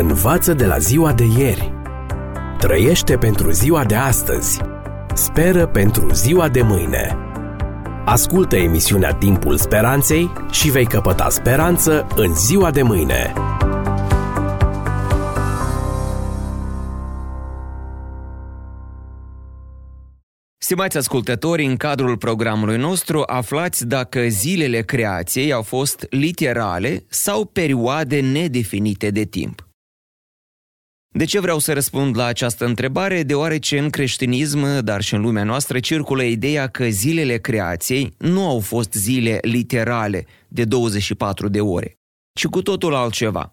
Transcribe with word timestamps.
Învață 0.00 0.54
de 0.54 0.66
la 0.66 0.78
ziua 0.78 1.12
de 1.12 1.24
ieri. 1.24 1.72
Trăiește 2.58 3.16
pentru 3.16 3.50
ziua 3.50 3.84
de 3.84 3.94
astăzi. 3.94 4.60
Speră 5.14 5.66
pentru 5.66 6.12
ziua 6.12 6.48
de 6.48 6.62
mâine. 6.62 7.16
Ascultă 8.04 8.56
emisiunea 8.56 9.14
Timpul 9.14 9.56
Speranței 9.56 10.32
și 10.50 10.70
vei 10.70 10.86
căpăta 10.86 11.28
speranță 11.28 12.06
în 12.16 12.34
ziua 12.34 12.70
de 12.70 12.82
mâine. 12.82 13.32
Stimați 20.58 20.96
ascultători, 20.96 21.64
în 21.64 21.76
cadrul 21.76 22.16
programului 22.16 22.76
nostru 22.76 23.22
aflați 23.26 23.86
dacă 23.86 24.20
zilele 24.28 24.80
creației 24.80 25.52
au 25.52 25.62
fost 25.62 26.06
literale 26.10 27.04
sau 27.08 27.44
perioade 27.44 28.20
nedefinite 28.20 29.10
de 29.10 29.24
timp. 29.24 29.67
De 31.10 31.24
ce 31.24 31.40
vreau 31.40 31.58
să 31.58 31.72
răspund 31.72 32.16
la 32.16 32.24
această 32.24 32.64
întrebare? 32.64 33.22
Deoarece 33.22 33.78
în 33.78 33.90
creștinism, 33.90 34.84
dar 34.84 35.02
și 35.02 35.14
în 35.14 35.20
lumea 35.20 35.44
noastră, 35.44 35.80
circulă 35.80 36.22
ideea 36.22 36.66
că 36.66 36.88
zilele 36.88 37.36
creației 37.38 38.14
nu 38.18 38.48
au 38.48 38.60
fost 38.60 38.92
zile 38.92 39.38
literale 39.42 40.26
de 40.48 40.64
24 40.64 41.48
de 41.48 41.60
ore, 41.60 41.94
ci 42.32 42.46
cu 42.46 42.62
totul 42.62 42.94
altceva. 42.94 43.52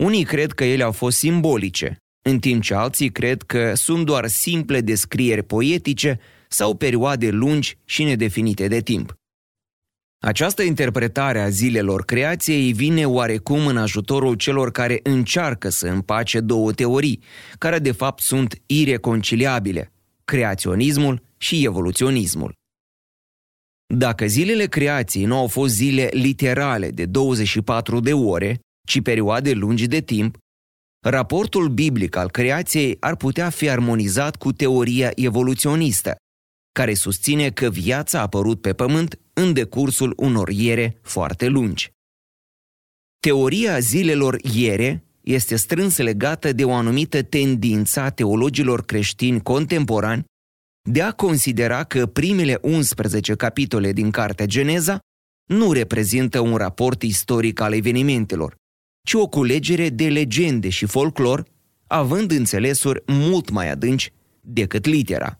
Unii 0.00 0.24
cred 0.24 0.52
că 0.52 0.64
ele 0.64 0.82
au 0.82 0.92
fost 0.92 1.18
simbolice, 1.18 1.96
în 2.22 2.38
timp 2.38 2.62
ce 2.62 2.74
alții 2.74 3.10
cred 3.10 3.42
că 3.42 3.74
sunt 3.74 4.04
doar 4.04 4.26
simple 4.26 4.80
descrieri 4.80 5.42
poetice 5.42 6.20
sau 6.48 6.74
perioade 6.74 7.30
lungi 7.30 7.78
și 7.84 8.04
nedefinite 8.04 8.68
de 8.68 8.80
timp. 8.80 9.14
Această 10.24 10.62
interpretare 10.62 11.40
a 11.40 11.48
zilelor 11.48 12.04
creației 12.04 12.72
vine 12.72 13.06
oarecum 13.06 13.66
în 13.66 13.76
ajutorul 13.76 14.34
celor 14.34 14.70
care 14.70 15.00
încearcă 15.02 15.68
să 15.68 15.86
împace 15.86 16.40
două 16.40 16.72
teorii, 16.72 17.22
care 17.58 17.78
de 17.78 17.92
fapt 17.92 18.22
sunt 18.22 18.62
ireconciliabile, 18.66 19.92
creaționismul 20.24 21.22
și 21.36 21.64
evoluționismul. 21.64 22.52
Dacă 23.94 24.26
zilele 24.26 24.66
creației 24.66 25.24
nu 25.24 25.36
au 25.36 25.46
fost 25.46 25.74
zile 25.74 26.08
literale 26.12 26.90
de 26.90 27.04
24 27.04 28.00
de 28.00 28.12
ore, 28.12 28.58
ci 28.88 29.02
perioade 29.02 29.52
lungi 29.52 29.86
de 29.86 30.00
timp, 30.00 30.36
raportul 31.06 31.68
biblic 31.68 32.16
al 32.16 32.30
creației 32.30 32.96
ar 33.00 33.16
putea 33.16 33.50
fi 33.50 33.68
armonizat 33.68 34.36
cu 34.36 34.52
teoria 34.52 35.10
evoluționistă, 35.14 36.16
care 36.78 36.94
susține 36.94 37.50
că 37.50 37.70
viața 37.70 38.18
a 38.18 38.22
apărut 38.22 38.60
pe 38.60 38.72
pământ 38.72 39.18
în 39.32 39.52
decursul 39.52 40.12
unor 40.16 40.48
iere 40.48 40.98
foarte 41.02 41.46
lungi. 41.46 41.90
Teoria 43.20 43.78
zilelor 43.78 44.38
iere 44.42 45.04
este 45.20 45.56
strâns 45.56 45.96
legată 45.96 46.52
de 46.52 46.64
o 46.64 46.72
anumită 46.72 47.22
tendință 47.22 48.00
a 48.00 48.10
teologilor 48.10 48.84
creștini 48.84 49.42
contemporani 49.42 50.24
de 50.90 51.02
a 51.02 51.12
considera 51.12 51.84
că 51.84 52.06
primele 52.06 52.58
11 52.62 53.34
capitole 53.34 53.92
din 53.92 54.10
Cartea 54.10 54.46
Geneza 54.46 54.98
nu 55.44 55.72
reprezintă 55.72 56.40
un 56.40 56.56
raport 56.56 57.02
istoric 57.02 57.60
al 57.60 57.72
evenimentelor, 57.72 58.54
ci 59.06 59.12
o 59.14 59.26
culegere 59.28 59.88
de 59.88 60.08
legende 60.08 60.68
și 60.68 60.86
folclor, 60.86 61.44
având 61.86 62.30
înțelesuri 62.30 63.02
mult 63.06 63.50
mai 63.50 63.70
adânci 63.70 64.12
decât 64.40 64.84
litera. 64.86 65.36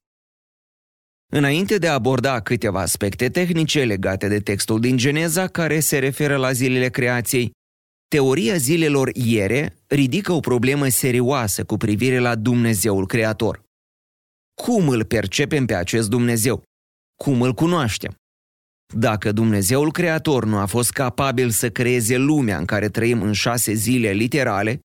Înainte 1.37 1.79
de 1.79 1.89
a 1.89 1.93
aborda 1.93 2.41
câteva 2.41 2.81
aspecte 2.81 3.29
tehnice 3.29 3.85
legate 3.85 4.29
de 4.29 4.41
textul 4.41 4.81
din 4.81 4.97
Geneza 4.97 5.47
care 5.47 5.81
se 5.81 5.99
referă 5.99 6.37
la 6.37 6.53
zilele 6.53 6.89
creației, 6.89 7.51
teoria 8.09 8.57
zilelor 8.57 9.11
iere 9.15 9.77
ridică 9.87 10.33
o 10.33 10.41
problemă 10.41 10.89
serioasă 10.89 11.65
cu 11.65 11.77
privire 11.77 12.19
la 12.19 12.35
Dumnezeul 12.35 13.07
Creator. 13.07 13.63
Cum 14.63 14.89
îl 14.89 15.05
percepem 15.05 15.67
pe 15.67 15.75
acest 15.75 16.09
Dumnezeu? 16.09 16.63
Cum 17.23 17.43
îl 17.43 17.55
cunoaștem? 17.55 18.15
Dacă 18.95 19.33
Dumnezeul 19.33 19.93
Creator 19.93 20.45
nu 20.45 20.57
a 20.57 20.67
fost 20.67 20.91
capabil 20.91 21.51
să 21.51 21.71
creeze 21.71 22.17
lumea 22.17 22.59
în 22.59 22.65
care 22.65 22.89
trăim 22.89 23.23
în 23.23 23.33
șase 23.33 23.73
zile 23.73 24.11
literale, 24.11 24.81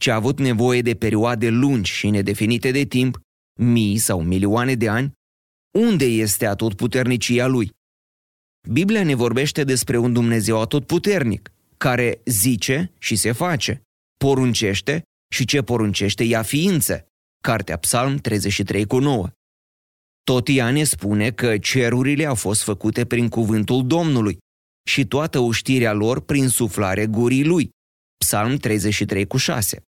ci 0.00 0.06
a 0.06 0.14
avut 0.14 0.38
nevoie 0.38 0.82
de 0.82 0.94
perioade 0.94 1.48
lungi 1.48 1.92
și 1.92 2.10
nedefinite 2.10 2.70
de 2.70 2.84
timp, 2.84 3.18
mii 3.60 3.96
sau 3.96 4.22
milioane 4.22 4.74
de 4.74 4.88
ani, 4.88 5.16
unde 5.78 6.04
este 6.04 6.46
atotputernicia 6.46 7.46
lui? 7.46 7.70
Biblia 8.68 9.04
ne 9.04 9.14
vorbește 9.14 9.64
despre 9.64 9.98
un 9.98 10.12
Dumnezeu 10.12 10.60
atotputernic, 10.60 11.52
care 11.76 12.20
zice 12.24 12.92
și 12.98 13.16
se 13.16 13.32
face, 13.32 13.82
poruncește 14.16 15.02
și 15.34 15.44
ce 15.44 15.62
poruncește 15.62 16.24
ia 16.24 16.42
ființă. 16.42 17.06
Cartea 17.42 17.76
Psalm 17.76 18.16
33 18.16 18.86
cu 18.86 18.98
9. 18.98 19.28
Tot 20.24 20.48
ea 20.48 20.70
ne 20.70 20.84
spune 20.84 21.30
că 21.30 21.58
cerurile 21.58 22.24
au 22.24 22.34
fost 22.34 22.62
făcute 22.62 23.06
prin 23.06 23.28
cuvântul 23.28 23.86
Domnului 23.86 24.38
și 24.88 25.06
toată 25.06 25.38
uștirea 25.38 25.92
lor 25.92 26.20
prin 26.20 26.48
suflare 26.48 27.06
gurii 27.06 27.44
lui. 27.44 27.70
Psalm 28.24 28.56
33 28.56 29.26
cu 29.26 29.36
6. 29.36 29.82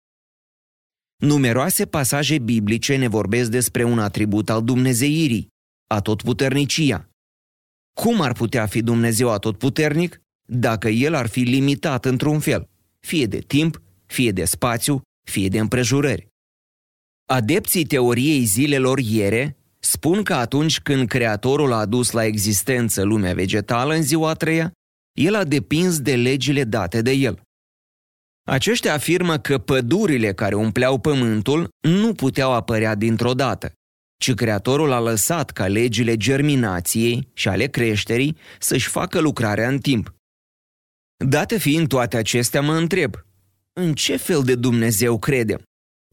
Numeroase 1.16 1.86
pasaje 1.86 2.38
biblice 2.38 2.96
ne 2.96 3.08
vorbesc 3.08 3.50
despre 3.50 3.84
un 3.84 3.98
atribut 3.98 4.50
al 4.50 4.64
Dumnezeirii, 4.64 5.48
atotputernicia. 5.88 7.08
Cum 8.00 8.20
ar 8.20 8.32
putea 8.32 8.66
fi 8.66 8.82
Dumnezeu 8.82 9.30
atotputernic 9.30 10.20
dacă 10.50 10.88
El 10.88 11.14
ar 11.14 11.26
fi 11.26 11.40
limitat 11.40 12.04
într-un 12.04 12.40
fel, 12.40 12.68
fie 13.00 13.26
de 13.26 13.38
timp, 13.38 13.82
fie 14.06 14.30
de 14.30 14.44
spațiu, 14.44 15.00
fie 15.30 15.48
de 15.48 15.58
împrejurări? 15.58 16.26
Adepții 17.30 17.84
teoriei 17.84 18.44
zilelor 18.44 18.98
iere 18.98 19.56
spun 19.78 20.22
că 20.22 20.34
atunci 20.34 20.80
când 20.80 21.08
Creatorul 21.08 21.72
a 21.72 21.76
adus 21.76 22.10
la 22.10 22.24
existență 22.24 23.02
lumea 23.02 23.34
vegetală 23.34 23.94
în 23.94 24.02
ziua 24.02 24.30
a 24.30 24.34
treia, 24.34 24.72
el 25.18 25.34
a 25.34 25.44
depins 25.44 26.00
de 26.00 26.16
legile 26.16 26.64
date 26.64 27.02
de 27.02 27.12
el. 27.12 27.40
Aceștia 28.46 28.92
afirmă 28.92 29.38
că 29.38 29.58
pădurile 29.58 30.32
care 30.32 30.54
umpleau 30.54 30.98
pământul 30.98 31.68
nu 31.80 32.14
puteau 32.14 32.52
apărea 32.52 32.94
dintr-o 32.94 33.34
dată, 33.34 33.72
ci 34.18 34.34
Creatorul 34.34 34.92
a 34.92 35.00
lăsat 35.00 35.50
ca 35.50 35.66
legile 35.66 36.16
germinației 36.16 37.28
și 37.32 37.48
ale 37.48 37.66
creșterii 37.66 38.36
să-și 38.58 38.88
facă 38.88 39.20
lucrarea 39.20 39.68
în 39.68 39.78
timp. 39.78 40.14
Date 41.24 41.58
fiind 41.58 41.88
toate 41.88 42.16
acestea, 42.16 42.60
mă 42.60 42.74
întreb, 42.74 43.14
în 43.72 43.94
ce 43.94 44.16
fel 44.16 44.42
de 44.42 44.54
Dumnezeu 44.54 45.18
credem? 45.18 45.62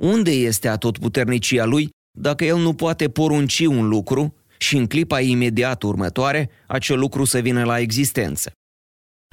Unde 0.03 0.31
este 0.31 0.67
atotputernicia 0.67 1.65
Lui 1.65 1.89
dacă 2.17 2.45
El 2.45 2.57
nu 2.57 2.73
poate 2.73 3.09
porunci 3.09 3.59
un 3.59 3.87
lucru 3.87 4.35
și 4.57 4.77
în 4.77 4.87
clipa 4.87 5.19
imediat 5.19 5.83
următoare 5.83 6.49
acel 6.67 6.99
lucru 6.99 7.23
să 7.23 7.39
vină 7.39 7.63
la 7.63 7.79
existență? 7.79 8.51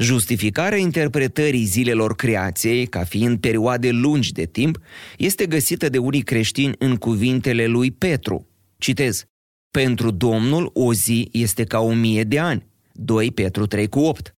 Justificarea 0.03 0.79
interpretării 0.79 1.65
zilelor 1.65 2.15
creației 2.15 2.87
ca 2.87 3.05
fiind 3.05 3.41
perioade 3.41 3.91
lungi 3.91 4.33
de 4.33 4.45
timp 4.45 4.79
este 5.17 5.47
găsită 5.47 5.89
de 5.89 5.99
unii 5.99 6.23
creștini 6.23 6.75
în 6.79 6.97
cuvintele 6.97 7.67
lui 7.67 7.91
Petru, 7.91 8.47
Citez. 8.83 9.25
Pentru 9.71 10.11
Domnul 10.11 10.71
o 10.75 10.93
zi 10.93 11.29
este 11.33 11.65
ca 11.65 11.79
o 11.79 11.93
mie 11.93 12.25
de 12.25 12.39
ani. 12.39 12.67
2 12.93 13.33
Petru 13.33 13.67
3 13.67 13.89
cu 13.89 13.99
8. 13.99 14.33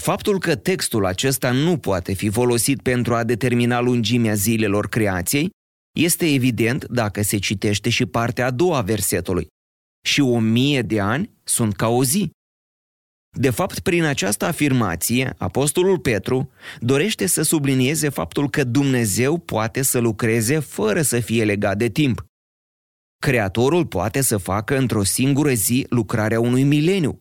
Faptul 0.00 0.38
că 0.38 0.56
textul 0.56 1.06
acesta 1.06 1.50
nu 1.50 1.78
poate 1.78 2.12
fi 2.12 2.30
folosit 2.30 2.82
pentru 2.82 3.14
a 3.14 3.24
determina 3.24 3.80
lungimea 3.80 4.34
zilelor 4.34 4.88
creației 4.88 5.50
este 5.96 6.32
evident 6.32 6.84
dacă 6.84 7.22
se 7.22 7.38
citește 7.38 7.90
și 7.90 8.06
partea 8.06 8.46
a 8.46 8.50
doua 8.50 8.80
versetului. 8.80 9.46
Și 10.06 10.20
o 10.20 10.38
mie 10.38 10.82
de 10.82 11.00
ani 11.00 11.30
sunt 11.44 11.76
ca 11.76 11.88
o 11.88 12.04
zi. 12.04 12.30
De 13.36 13.50
fapt, 13.50 13.78
prin 13.78 14.04
această 14.04 14.44
afirmație, 14.44 15.34
Apostolul 15.38 15.98
Petru 15.98 16.50
dorește 16.80 17.26
să 17.26 17.42
sublinieze 17.42 18.08
faptul 18.08 18.50
că 18.50 18.64
Dumnezeu 18.64 19.38
poate 19.38 19.82
să 19.82 19.98
lucreze 19.98 20.58
fără 20.58 21.02
să 21.02 21.20
fie 21.20 21.44
legat 21.44 21.78
de 21.78 21.88
timp. 21.88 22.27
Creatorul 23.20 23.86
poate 23.86 24.20
să 24.20 24.36
facă 24.36 24.76
într-o 24.76 25.02
singură 25.02 25.52
zi 25.52 25.86
lucrarea 25.88 26.40
unui 26.40 26.62
mileniu, 26.62 27.20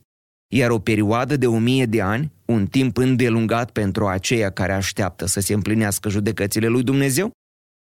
iar 0.53 0.69
o 0.69 0.79
perioadă 0.79 1.37
de 1.37 1.47
o 1.47 1.57
mie 1.57 1.85
de 1.85 2.01
ani, 2.01 2.31
un 2.45 2.65
timp 2.67 2.97
îndelungat 2.97 3.71
pentru 3.71 4.07
aceia 4.07 4.51
care 4.51 4.73
așteaptă 4.73 5.25
să 5.25 5.39
se 5.39 5.53
împlinească 5.53 6.09
judecățile 6.09 6.67
lui 6.67 6.83
Dumnezeu, 6.83 7.31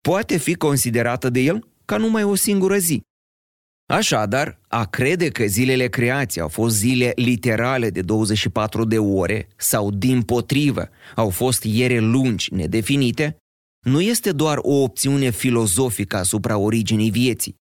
poate 0.01 0.37
fi 0.37 0.55
considerată 0.55 1.29
de 1.29 1.39
el 1.39 1.67
ca 1.85 1.97
numai 1.97 2.23
o 2.23 2.35
singură 2.35 2.77
zi. 2.77 3.01
Așadar, 3.93 4.59
a 4.67 4.85
crede 4.85 5.29
că 5.29 5.45
zilele 5.45 5.87
creației 5.87 6.43
au 6.43 6.49
fost 6.49 6.75
zile 6.75 7.11
literale 7.15 7.89
de 7.89 8.01
24 8.01 8.85
de 8.85 8.97
ore 8.97 9.47
sau, 9.55 9.91
din 9.91 10.21
potrivă, 10.21 10.89
au 11.15 11.29
fost 11.29 11.63
iere 11.63 11.99
lungi, 11.99 12.53
nedefinite, 12.53 13.37
nu 13.85 14.01
este 14.01 14.31
doar 14.31 14.57
o 14.61 14.73
opțiune 14.73 15.29
filozofică 15.29 16.17
asupra 16.17 16.57
originii 16.57 17.11
vieții, 17.11 17.55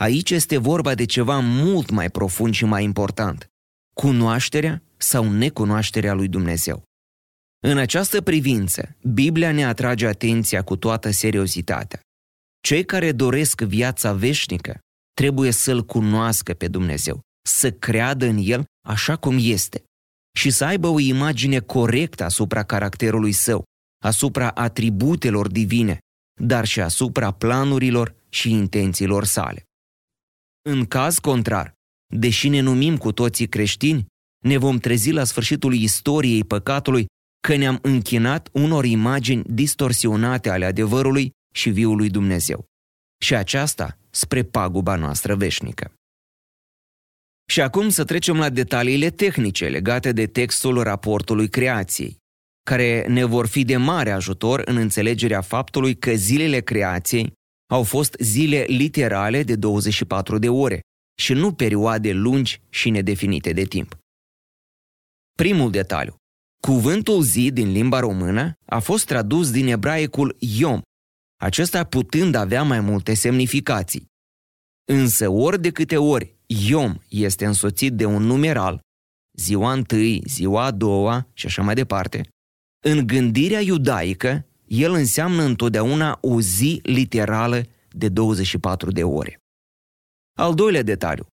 Aici 0.00 0.30
este 0.30 0.56
vorba 0.56 0.94
de 0.94 1.04
ceva 1.04 1.38
mult 1.38 1.90
mai 1.90 2.10
profund 2.10 2.54
și 2.54 2.64
mai 2.64 2.84
important. 2.84 3.46
Cunoașterea 3.94 4.82
sau 4.96 5.32
necunoașterea 5.32 6.12
lui 6.12 6.28
Dumnezeu. 6.28 6.82
În 7.62 7.78
această 7.78 8.20
privință, 8.22 8.96
Biblia 9.02 9.52
ne 9.52 9.64
atrage 9.64 10.06
atenția 10.06 10.62
cu 10.62 10.76
toată 10.76 11.10
seriozitatea. 11.10 12.00
Cei 12.60 12.84
care 12.84 13.12
doresc 13.12 13.60
viața 13.60 14.12
veșnică 14.12 14.78
trebuie 15.14 15.50
să-L 15.50 15.84
cunoască 15.84 16.54
pe 16.54 16.68
Dumnezeu, 16.68 17.20
să 17.46 17.70
creadă 17.70 18.26
în 18.26 18.38
El 18.40 18.64
așa 18.88 19.16
cum 19.16 19.36
este 19.40 19.82
și 20.38 20.50
să 20.50 20.64
aibă 20.64 20.86
o 20.88 20.98
imagine 20.98 21.58
corectă 21.58 22.24
asupra 22.24 22.62
caracterului 22.62 23.32
său, 23.32 23.64
asupra 24.04 24.50
atributelor 24.50 25.48
divine, 25.48 25.98
dar 26.40 26.64
și 26.64 26.80
asupra 26.80 27.30
planurilor 27.30 28.14
și 28.28 28.50
intențiilor 28.50 29.24
sale. 29.24 29.64
În 30.62 30.86
caz 30.86 31.18
contrar, 31.18 31.72
deși 32.14 32.48
ne 32.48 32.60
numim 32.60 32.96
cu 32.96 33.12
toții 33.12 33.48
creștini, 33.48 34.06
ne 34.44 34.56
vom 34.56 34.78
trezi 34.78 35.10
la 35.10 35.24
sfârșitul 35.24 35.74
istoriei 35.74 36.44
păcatului 36.44 37.06
că 37.40 37.56
ne-am 37.56 37.78
închinat 37.82 38.48
unor 38.52 38.84
imagini 38.84 39.42
distorsionate 39.46 40.50
ale 40.50 40.64
adevărului 40.64 41.30
și 41.54 41.70
viului 41.70 42.10
Dumnezeu. 42.10 42.64
Și 43.22 43.34
aceasta 43.34 43.98
spre 44.10 44.42
paguba 44.42 44.96
noastră 44.96 45.34
veșnică. 45.34 45.92
Și 47.50 47.60
acum 47.60 47.88
să 47.88 48.04
trecem 48.04 48.36
la 48.38 48.48
detaliile 48.48 49.10
tehnice 49.10 49.68
legate 49.68 50.12
de 50.12 50.26
textul 50.26 50.82
raportului 50.82 51.48
creației, 51.48 52.16
care 52.62 53.06
ne 53.08 53.24
vor 53.24 53.46
fi 53.46 53.64
de 53.64 53.76
mare 53.76 54.10
ajutor 54.10 54.62
în 54.64 54.76
înțelegerea 54.76 55.40
faptului 55.40 55.96
că 55.96 56.14
zilele 56.14 56.60
creației 56.60 57.32
au 57.70 57.82
fost 57.82 58.16
zile 58.18 58.64
literale 58.68 59.42
de 59.42 59.56
24 59.56 60.38
de 60.38 60.48
ore 60.48 60.80
și 61.20 61.32
nu 61.32 61.52
perioade 61.54 62.12
lungi 62.12 62.60
și 62.68 62.90
nedefinite 62.90 63.52
de 63.52 63.64
timp. 63.64 63.98
Primul 65.36 65.70
detaliu. 65.70 66.14
Cuvântul 66.62 67.22
zi 67.22 67.50
din 67.50 67.72
limba 67.72 67.98
română 67.98 68.52
a 68.66 68.78
fost 68.78 69.06
tradus 69.06 69.50
din 69.50 69.66
ebraicul 69.66 70.36
yom, 70.38 70.80
acesta 71.40 71.84
putând 71.84 72.34
avea 72.34 72.62
mai 72.62 72.80
multe 72.80 73.14
semnificații. 73.14 74.06
Însă 74.88 75.28
ori 75.28 75.60
de 75.60 75.70
câte 75.70 75.96
ori 75.96 76.34
Iom 76.46 76.94
este 77.08 77.46
însoțit 77.46 77.92
de 77.92 78.04
un 78.04 78.22
numeral, 78.22 78.80
ziua 79.38 79.72
întâi, 79.72 80.22
ziua 80.26 80.64
a 80.64 80.70
doua 80.70 81.28
și 81.32 81.46
așa 81.46 81.62
mai 81.62 81.74
departe, 81.74 82.28
în 82.84 83.06
gândirea 83.06 83.60
iudaică, 83.60 84.49
el 84.70 84.92
înseamnă 84.92 85.42
întotdeauna 85.42 86.18
o 86.20 86.40
zi 86.40 86.80
literală 86.82 87.62
de 87.90 88.08
24 88.08 88.90
de 88.90 89.04
ore. 89.04 89.38
Al 90.38 90.54
doilea 90.54 90.82
detaliu. 90.82 91.26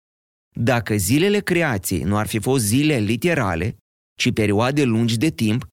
Dacă 0.55 0.95
zilele 0.95 1.39
creației 1.39 2.03
nu 2.03 2.17
ar 2.17 2.27
fi 2.27 2.39
fost 2.39 2.65
zile 2.65 2.97
literale, 2.97 3.77
ci 4.17 4.33
perioade 4.33 4.83
lungi 4.83 5.17
de 5.17 5.29
timp, 5.29 5.67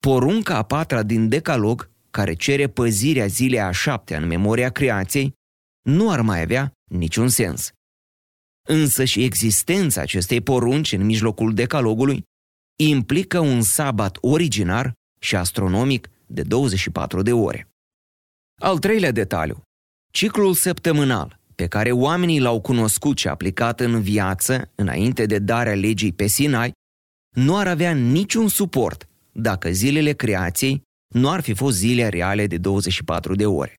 porunca 0.00 0.56
a 0.56 0.62
patra 0.62 1.02
din 1.02 1.28
Decalog, 1.28 1.90
care 2.10 2.34
cere 2.34 2.68
păzirea 2.68 3.26
zilei 3.26 3.60
a 3.60 3.70
șaptea 3.70 4.18
în 4.18 4.26
memoria 4.26 4.70
creației, 4.70 5.32
nu 5.82 6.10
ar 6.10 6.20
mai 6.20 6.40
avea 6.40 6.72
niciun 6.90 7.28
sens. 7.28 7.70
Însă 8.68 9.04
și 9.04 9.24
existența 9.24 10.00
acestei 10.00 10.40
porunci 10.40 10.92
în 10.92 11.04
mijlocul 11.04 11.54
decalogului 11.54 12.22
implică 12.80 13.38
un 13.38 13.62
sabat 13.62 14.18
originar 14.20 14.92
și 15.20 15.36
astronomic 15.36 16.08
de 16.28 16.42
24 16.42 17.22
de 17.22 17.32
ore. 17.32 17.68
Al 18.60 18.78
treilea 18.78 19.10
detaliu. 19.10 19.62
Ciclul 20.10 20.54
săptămânal, 20.54 21.38
pe 21.54 21.66
care 21.66 21.92
oamenii 21.92 22.40
l-au 22.40 22.60
cunoscut 22.60 23.18
și 23.18 23.28
aplicat 23.28 23.80
în 23.80 24.00
viață 24.00 24.70
înainte 24.74 25.26
de 25.26 25.38
darea 25.38 25.74
legii 25.74 26.12
pe 26.12 26.26
Sinai, 26.26 26.72
nu 27.36 27.56
ar 27.56 27.66
avea 27.66 27.92
niciun 27.92 28.48
suport 28.48 29.08
dacă 29.32 29.70
zilele 29.70 30.12
creației 30.12 30.82
nu 31.14 31.30
ar 31.30 31.40
fi 31.40 31.54
fost 31.54 31.76
zile 31.76 32.08
reale 32.08 32.46
de 32.46 32.58
24 32.58 33.34
de 33.34 33.46
ore. 33.46 33.74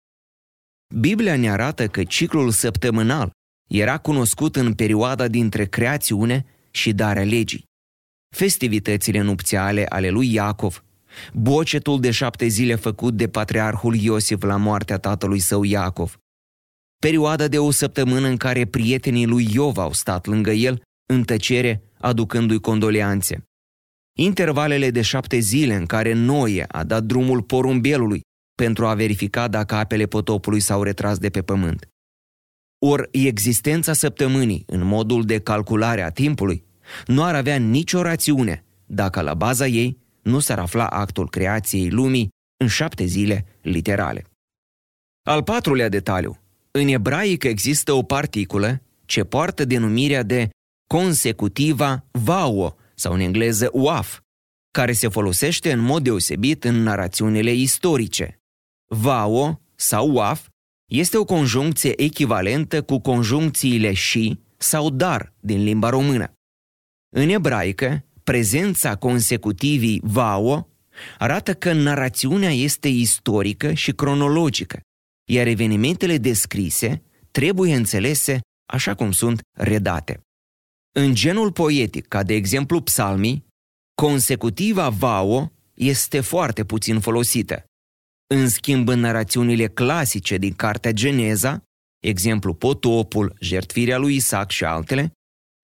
Biblia 0.96 1.36
ne 1.36 1.50
arată 1.50 1.88
că 1.88 2.04
ciclul 2.04 2.51
săptămânal 2.51 3.31
era 3.69 3.98
cunoscut 3.98 4.56
în 4.56 4.74
perioada 4.74 5.28
dintre 5.28 5.66
creațiune 5.66 6.46
și 6.72 6.94
darea 6.94 7.24
legii. 7.24 7.63
Festivitățile 8.36 9.22
nupțiale 9.22 9.86
ale 9.86 10.10
lui 10.10 10.34
Iacov, 10.34 10.84
bocetul 11.34 12.00
de 12.00 12.12
șapte 12.12 12.48
zile 12.48 12.76
făcut 12.76 13.14
de 13.14 13.28
patriarhul 13.28 13.96
Iosif 13.96 14.44
la 14.44 14.56
moartea 14.56 14.98
tatălui 14.98 15.40
său 15.40 15.64
Iacov, 15.64 16.18
perioada 17.00 17.48
de 17.48 17.60
o 17.60 17.72
săptămână 17.72 18.28
în 18.28 18.38
care 18.38 18.66
prietenii 18.66 19.26
lui 19.26 19.48
Iov 19.54 19.78
au 19.78 19.94
stat 19.94 20.26
lângă 20.26 20.52
el 20.52 20.82
în 21.06 21.24
tăcere, 21.24 21.84
aducându-i 22.00 22.60
condoleanțe. 22.60 23.44
Intervalele 24.18 24.92
de 24.92 25.02
șapte 25.02 25.40
zile 25.40 25.76
în 25.76 25.86
care 25.86 26.14
Noie 26.14 26.66
a 26.68 26.84
dat 26.84 27.04
drumul 27.04 27.42
porumbelului 27.42 28.22
pentru 28.56 28.86
a 28.86 28.94
verifica 28.94 29.48
dacă 29.48 29.76
apele 29.76 30.06
potopului 30.06 30.60
s-au 30.60 30.84
retras 30.84 31.18
de 31.18 31.30
pe 31.30 31.42
pământ. 31.42 31.88
Ori 32.86 33.10
existența 33.12 33.94
săptămânii 33.94 34.64
în 34.66 34.84
modul 34.84 35.24
de 35.24 35.40
calculare 35.40 36.02
a 36.02 36.10
timpului 36.10 36.64
nu 37.06 37.24
ar 37.24 37.36
avea 37.36 37.56
nicio 37.56 38.02
rațiune 38.02 38.66
dacă 38.86 39.22
la 39.22 39.34
baza 39.34 39.68
ei 39.68 39.98
nu 40.30 40.40
s-ar 40.40 40.60
afla 40.60 40.88
actul 40.88 41.30
creației 41.30 41.90
lumii 41.90 42.30
în 42.58 42.68
șapte 42.68 43.06
zile 43.06 43.46
literale. 43.62 44.26
Al 45.24 45.44
patrulea 45.44 45.90
detaliu. 45.90 46.40
În 46.72 46.88
ebraică 46.88 47.48
există 47.48 47.92
o 47.92 48.04
particulă 48.04 48.81
ce 49.06 49.24
poartă 49.24 49.66
denumirea 49.66 50.24
de 50.24 50.50
consecutiva 50.88 52.06
vao 52.12 52.76
sau 52.96 53.14
în 53.14 53.20
engleză 53.20 53.70
waf, 53.74 54.20
care 54.72 54.92
se 54.92 55.08
folosește 55.08 55.72
în 55.72 55.80
mod 55.80 56.04
deosebit 56.04 56.64
în 56.64 56.75
narațiunile 56.84 57.52
istorice. 57.52 58.40
Vao 58.88 59.62
sau 59.75 60.16
waf 60.16 60.48
este 60.92 61.18
o 61.18 61.25
conjuncție 61.25 62.02
echivalentă 62.02 62.84
cu 62.84 63.00
conjuncțiile 63.00 63.94
și 63.94 64.40
sau 64.58 64.90
dar 64.90 65.34
din 65.40 65.64
limba 65.64 65.90
română. 65.90 66.34
În 67.16 67.30
ebraică, 67.30 68.06
prezența 68.30 68.96
consecutivii 68.96 70.02
vao 70.04 70.68
arată 71.18 71.54
că 71.54 71.74
narațiunea 71.74 72.50
este 72.50 72.88
istorică 72.88 73.74
și 73.74 73.92
cronologică, 73.92 74.81
iar 75.31 75.48
evenimentele 75.48 76.18
descrise 76.18 77.02
trebuie 77.31 77.76
înțelese 77.76 78.40
așa 78.74 78.94
cum 78.94 79.12
sunt 79.12 79.42
redate. 79.58 80.20
În 80.96 81.14
genul 81.14 81.52
poetic, 81.52 82.08
ca 82.08 82.24
de 82.24 82.34
exemplu 82.34 82.81
psalmii, 82.81 83.46
consecutiva 84.02 84.90
vao 84.90 85.52
este 85.74 86.20
foarte 86.20 86.66
puțin 86.66 87.00
folosită. 87.00 87.64
În 88.34 88.50
schimb, 88.50 88.88
în 88.88 89.00
narațiunile 89.00 89.68
clasice 89.68 90.38
din 90.38 90.53
cartea 90.53 90.92
Geneza, 90.92 91.63
exemplu 92.00 92.53
potopul, 92.53 93.36
jertfirea 93.39 93.98
lui 93.98 94.15
Isaac 94.15 94.51
și 94.51 94.63
altele, 94.63 95.12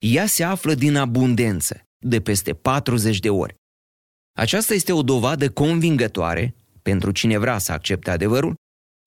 ea 0.05 0.25
se 0.25 0.43
află 0.43 0.73
din 0.73 0.95
abundență, 0.95 1.84
de 2.07 2.21
peste 2.21 2.53
40 2.53 3.19
de 3.19 3.29
ori. 3.29 3.55
Aceasta 4.37 4.73
este 4.73 4.91
o 4.91 5.01
dovadă 5.01 5.49
convingătoare, 5.49 6.55
pentru 6.81 7.11
cine 7.11 7.37
vrea 7.37 7.57
să 7.57 7.71
accepte 7.71 8.09
adevărul, 8.11 8.55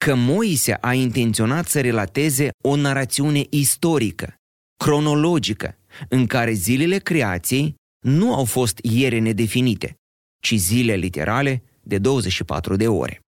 că 0.05 0.15
Moise 0.15 0.79
a 0.81 0.93
intenționat 0.93 1.67
să 1.67 1.81
relateze 1.81 2.49
o 2.65 2.77
narațiune 2.77 3.47
istorică, 3.51 4.35
cronologică, 4.85 5.79
în 6.09 6.27
care 6.27 6.53
zilele 6.53 6.99
creației 6.99 7.75
nu 8.07 8.35
au 8.35 8.45
fost 8.45 8.79
iere 8.83 9.19
nedefinite, 9.19 9.95
ci 10.43 10.55
zile 10.55 10.95
literale 10.95 11.63
de 11.83 11.99
24 11.99 12.77
de 12.77 12.89
ore. 12.89 13.21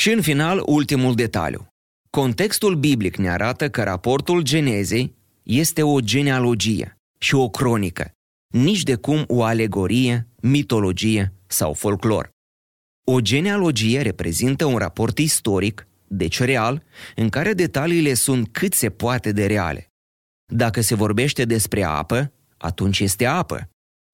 Și 0.00 0.10
în 0.10 0.22
final, 0.22 0.62
ultimul 0.66 1.14
detaliu. 1.14 1.68
Contextul 2.10 2.74
biblic 2.76 3.16
ne 3.16 3.30
arată 3.30 3.70
că 3.70 3.82
raportul 3.82 4.42
Genezei 4.42 5.14
este 5.42 5.82
o 5.82 6.00
genealogie 6.00 6.95
și 7.18 7.34
o 7.34 7.48
cronică, 7.48 8.10
nici 8.54 8.82
de 8.82 8.94
cum 8.94 9.24
o 9.26 9.42
alegorie, 9.42 10.28
mitologie 10.40 11.32
sau 11.46 11.72
folclor. 11.72 12.30
O 13.08 13.20
genealogie 13.20 14.00
reprezintă 14.02 14.64
un 14.64 14.76
raport 14.76 15.18
istoric, 15.18 15.86
deci 16.08 16.40
real, 16.40 16.82
în 17.16 17.28
care 17.28 17.52
detaliile 17.52 18.14
sunt 18.14 18.48
cât 18.52 18.72
se 18.72 18.90
poate 18.90 19.32
de 19.32 19.46
reale. 19.46 19.86
Dacă 20.52 20.80
se 20.80 20.94
vorbește 20.94 21.44
despre 21.44 21.82
apă, 21.82 22.32
atunci 22.56 23.00
este 23.00 23.24
apă. 23.24 23.68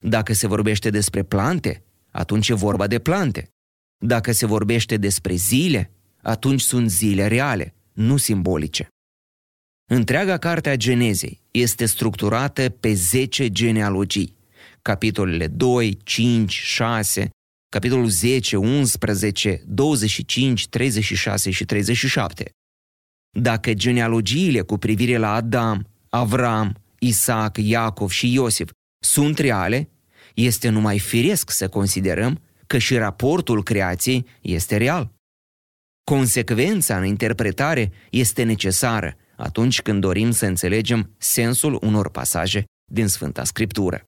Dacă 0.04 0.32
se 0.32 0.46
vorbește 0.46 0.90
despre 0.90 1.22
plante, 1.22 1.84
atunci 2.10 2.48
e 2.48 2.54
vorba 2.54 2.86
de 2.86 2.98
plante. 2.98 3.48
Dacă 4.04 4.32
se 4.32 4.46
vorbește 4.46 4.96
despre 4.96 5.34
zile, 5.34 5.90
atunci 6.22 6.60
sunt 6.60 6.90
zile 6.90 7.26
reale, 7.26 7.74
nu 7.92 8.16
simbolice. 8.16 8.88
Întreaga 9.90 10.38
carte 10.38 10.68
a 10.68 10.76
Genezei 10.76 11.40
este 11.50 11.86
structurată 11.86 12.68
pe 12.68 12.94
10 12.94 13.48
genealogii, 13.48 14.36
capitolele 14.82 15.46
2, 15.46 15.98
5, 16.02 16.52
6, 16.52 17.30
capitolul 17.68 18.08
10, 18.08 18.56
11, 18.56 19.62
25, 19.66 20.68
36 20.68 21.50
și 21.50 21.64
37. 21.64 22.50
Dacă 23.38 23.72
genealogiile 23.72 24.60
cu 24.60 24.76
privire 24.78 25.16
la 25.16 25.32
Adam, 25.32 25.86
Avram, 26.08 26.76
Isaac, 26.98 27.56
Iacov 27.56 28.10
și 28.10 28.32
Iosif 28.32 28.70
sunt 29.04 29.38
reale, 29.38 29.90
este 30.34 30.68
numai 30.68 30.98
firesc 30.98 31.50
să 31.50 31.68
considerăm 31.68 32.40
că 32.66 32.78
și 32.78 32.96
raportul 32.96 33.62
creației 33.62 34.26
este 34.40 34.76
real. 34.76 35.12
Consecvența 36.04 36.98
în 36.98 37.04
interpretare 37.04 37.92
este 38.10 38.42
necesară 38.42 39.16
atunci 39.36 39.82
când 39.82 40.00
dorim 40.00 40.30
să 40.30 40.46
înțelegem 40.46 41.14
sensul 41.18 41.78
unor 41.82 42.10
pasaje 42.10 42.64
din 42.84 43.06
Sfânta 43.06 43.44
Scriptură. 43.44 44.04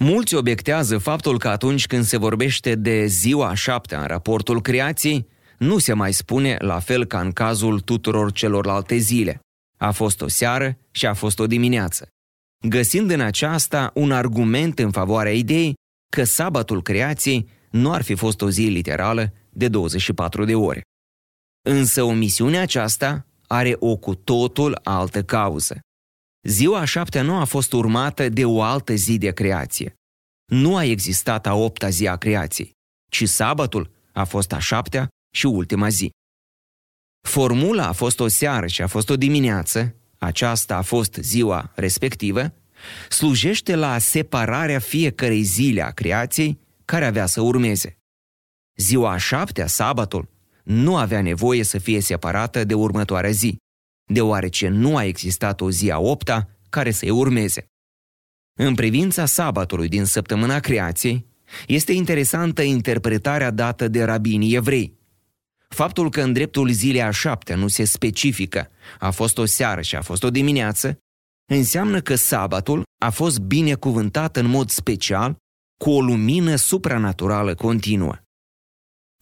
Mulți 0.00 0.34
obiectează 0.34 0.98
faptul 0.98 1.38
că 1.38 1.48
atunci 1.48 1.86
când 1.86 2.04
se 2.04 2.16
vorbește 2.16 2.74
de 2.74 3.06
ziua 3.06 3.48
a 3.48 3.54
șaptea 3.54 4.00
în 4.00 4.06
raportul 4.06 4.60
creației, 4.60 5.26
nu 5.58 5.78
se 5.78 5.92
mai 5.92 6.12
spune 6.12 6.56
la 6.58 6.78
fel 6.78 7.04
ca 7.04 7.20
în 7.20 7.32
cazul 7.32 7.80
tuturor 7.80 8.32
celorlalte 8.32 8.96
zile. 8.96 9.40
A 9.76 9.90
fost 9.90 10.20
o 10.20 10.28
seară 10.28 10.78
și 10.90 11.06
a 11.06 11.14
fost 11.14 11.38
o 11.38 11.46
dimineață. 11.46 12.08
Găsind 12.68 13.10
în 13.10 13.20
aceasta 13.20 13.90
un 13.94 14.12
argument 14.12 14.78
în 14.78 14.90
favoarea 14.90 15.32
ideii 15.32 15.74
că 16.12 16.24
sabatul 16.24 16.82
creației 16.82 17.48
nu 17.70 17.92
ar 17.92 18.02
fi 18.02 18.14
fost 18.14 18.40
o 18.40 18.50
zi 18.50 18.62
literală 18.62 19.32
de 19.50 19.68
24 19.68 20.44
de 20.44 20.54
ore. 20.54 20.82
Însă 21.66 22.02
omisiunea 22.02 22.60
aceasta 22.60 23.26
are 23.46 23.76
o 23.78 23.96
cu 23.96 24.14
totul 24.14 24.80
altă 24.82 25.22
cauză. 25.22 25.80
Ziua 26.48 26.78
a 26.78 26.84
șaptea 26.84 27.22
nu 27.22 27.34
a 27.34 27.44
fost 27.44 27.72
urmată 27.72 28.28
de 28.28 28.44
o 28.44 28.62
altă 28.62 28.94
zi 28.94 29.18
de 29.18 29.30
creație. 29.30 29.94
Nu 30.52 30.76
a 30.76 30.84
existat 30.84 31.46
a 31.46 31.54
opta 31.54 31.88
zi 31.88 32.06
a 32.08 32.16
creației, 32.16 32.70
ci 33.10 33.28
sabatul 33.28 33.90
a 34.12 34.24
fost 34.24 34.52
a 34.52 34.58
șaptea 34.58 35.08
și 35.34 35.46
ultima 35.46 35.88
zi. 35.88 36.10
Formula 37.28 37.86
a 37.86 37.92
fost 37.92 38.20
o 38.20 38.28
seară 38.28 38.66
și 38.66 38.82
a 38.82 38.86
fost 38.86 39.10
o 39.10 39.16
dimineață, 39.16 39.94
aceasta 40.18 40.76
a 40.76 40.82
fost 40.82 41.14
ziua 41.14 41.72
respectivă, 41.74 42.52
slujește 43.08 43.74
la 43.74 43.98
separarea 43.98 44.78
fiecărei 44.78 45.42
zile 45.42 45.82
a 45.82 45.90
creației 45.90 46.60
care 46.84 47.04
avea 47.04 47.26
să 47.26 47.40
urmeze. 47.40 47.96
Ziua 48.76 49.12
a 49.12 49.16
șaptea, 49.16 49.66
sabatul, 49.66 50.28
nu 50.64 50.96
avea 50.96 51.22
nevoie 51.22 51.62
să 51.62 51.78
fie 51.78 52.00
separată 52.00 52.64
de 52.64 52.74
următoarea 52.74 53.30
zi, 53.30 53.56
deoarece 54.12 54.68
nu 54.68 54.96
a 54.96 55.04
existat 55.04 55.60
o 55.60 55.70
zi 55.70 55.90
a 55.90 55.98
opta 55.98 56.48
care 56.70 56.90
să-i 56.90 57.10
urmeze. 57.10 57.66
În 58.58 58.74
privința 58.74 59.24
sabatului 59.26 59.88
din 59.88 60.04
săptămâna 60.04 60.60
creației, 60.60 61.26
este 61.66 61.92
interesantă 61.92 62.62
interpretarea 62.62 63.50
dată 63.50 63.88
de 63.88 64.04
rabinii 64.04 64.54
evrei. 64.54 64.98
Faptul 65.68 66.10
că 66.10 66.20
în 66.20 66.32
dreptul 66.32 66.70
zilei 66.70 67.02
a 67.02 67.10
șaptea 67.10 67.56
nu 67.56 67.68
se 67.68 67.84
specifică, 67.84 68.70
a 68.98 69.10
fost 69.10 69.38
o 69.38 69.44
seară 69.44 69.80
și 69.80 69.96
a 69.96 70.02
fost 70.02 70.22
o 70.22 70.30
dimineață, 70.30 70.98
înseamnă 71.52 72.00
că 72.00 72.14
sabatul 72.14 72.82
a 73.04 73.10
fost 73.10 73.38
binecuvântat 73.38 74.36
în 74.36 74.46
mod 74.46 74.70
special 74.70 75.36
cu 75.82 75.90
o 75.90 76.00
lumină 76.00 76.56
supranaturală 76.56 77.54
continuă. 77.54 78.23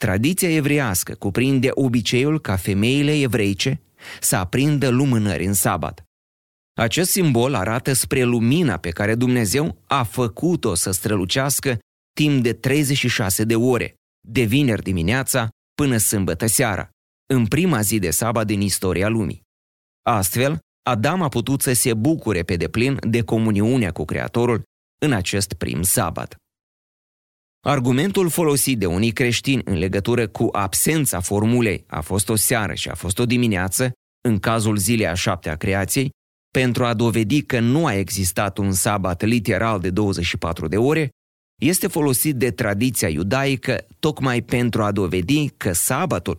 Tradiția 0.03 0.51
evreiască 0.51 1.15
cuprinde 1.15 1.69
obiceiul 1.71 2.41
ca 2.41 2.57
femeile 2.57 3.21
evreice 3.21 3.81
să 4.21 4.37
aprindă 4.37 4.89
lumânări 4.89 5.45
în 5.45 5.53
sabat. 5.53 6.05
Acest 6.81 7.11
simbol 7.11 7.55
arată 7.55 7.93
spre 7.93 8.23
lumina 8.23 8.77
pe 8.77 8.91
care 8.91 9.15
Dumnezeu 9.15 9.83
a 9.87 10.03
făcut-o 10.03 10.75
să 10.75 10.91
strălucească 10.91 11.79
timp 12.15 12.43
de 12.43 12.53
36 12.53 13.45
de 13.45 13.57
ore, 13.57 13.95
de 14.29 14.43
vineri 14.43 14.83
dimineața 14.83 15.49
până 15.75 15.97
sâmbătă 15.97 16.47
seara, 16.47 16.89
în 17.35 17.47
prima 17.47 17.81
zi 17.81 17.99
de 17.99 18.11
sabat 18.11 18.47
din 18.47 18.61
istoria 18.61 19.09
lumii. 19.09 19.43
Astfel, 20.09 20.59
Adam 20.83 21.23
a 21.23 21.29
putut 21.29 21.63
să 21.63 21.73
se 21.73 21.95
bucure 21.95 22.43
pe 22.43 22.57
deplin 22.57 22.99
de 23.01 23.23
comuniunea 23.23 23.93
cu 23.93 24.05
Creatorul 24.05 24.63
în 25.05 25.13
acest 25.13 25.53
prim 25.53 25.83
sabat. 25.83 26.37
Argumentul 27.67 28.29
folosit 28.29 28.79
de 28.79 28.87
unii 28.87 29.11
creștini 29.11 29.63
în 29.65 29.79
legătură 29.79 30.29
cu 30.29 30.49
absența 30.53 31.21
formulei 31.21 31.85
a 31.87 32.01
fost 32.01 32.29
o 32.29 32.37
seară 32.37 32.75
și 32.75 32.89
a 32.89 32.95
fost 32.95 33.19
o 33.19 33.27
dimineață, 33.27 33.93
în 34.29 34.39
cazul 34.39 34.77
zilei 34.77 35.07
a 35.07 35.15
șaptea 35.15 35.57
creației, 35.57 36.11
pentru 36.53 36.85
a 36.85 36.95
dovedi 36.95 37.43
că 37.43 37.61
nu 37.61 37.87
a 37.87 37.95
existat 37.95 38.59
un 38.59 38.73
sabat 38.73 39.23
literal 39.23 39.81
de 39.81 39.91
24 39.91 40.69
de 40.69 40.77
ore, 40.77 41.11
este 41.61 41.87
folosit 41.87 42.37
de 42.37 42.51
tradiția 42.51 43.09
iudaică 43.09 43.87
tocmai 43.99 44.43
pentru 44.43 44.83
a 44.83 44.93
dovedi 44.93 45.49
că 45.49 45.73
sabatul 45.73 46.37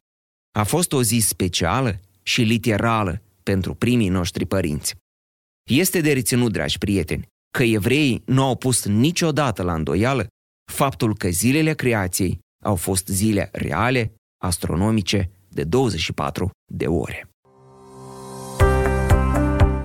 a 0.56 0.64
fost 0.64 0.94
o 0.94 1.04
zi 1.04 1.20
specială 1.20 2.00
și 2.24 2.42
literală 2.42 3.22
pentru 3.44 3.74
primii 3.74 4.10
noștri 4.10 4.46
părinți. 4.46 4.96
Este 5.70 6.02
de 6.02 6.14
reținut, 6.14 6.52
dragi 6.52 6.78
prieteni, 6.78 7.28
că 7.58 7.64
evreii 7.64 8.22
nu 8.26 8.44
au 8.44 8.56
pus 8.56 8.86
niciodată 8.86 9.64
la 9.64 9.74
îndoială 9.74 10.28
faptul 10.72 11.16
că 11.16 11.28
zilele 11.30 11.74
creației 11.74 12.40
au 12.64 12.76
fost 12.76 13.08
zile 13.08 13.50
reale, 13.52 14.14
astronomice, 14.44 15.32
de 15.50 15.64
24 15.64 16.50
de 16.72 16.86
ore. 16.86 17.28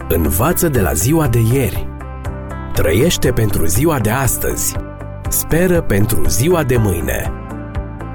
Învață 0.08 0.68
de 0.68 0.80
la 0.80 0.92
ziua 0.92 1.28
de 1.28 1.38
ieri. 1.52 1.86
Trăiește 2.72 3.32
pentru 3.32 3.66
ziua 3.66 4.00
de 4.00 4.10
astăzi. 4.10 4.76
Speră 5.28 5.82
pentru 5.82 6.28
ziua 6.28 6.64
de 6.64 6.76
mâine. 6.76 7.32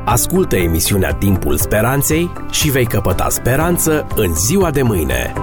Ascultă 0.06 0.56
emisiunea 0.56 1.14
Timpul 1.14 1.58
Speranței 1.58 2.32
și 2.52 2.70
vei 2.70 2.86
căpăta 2.86 3.30
speranță 3.30 4.08
în 4.16 4.36
ziua 4.36 4.72
de 4.72 4.82
mâine. 4.82 5.34